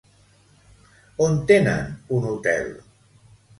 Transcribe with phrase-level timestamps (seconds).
[1.27, 2.75] On tenen un hotel?